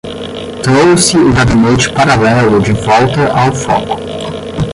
[0.63, 3.97] Trouxe o gabinete paralelo de volta ao foco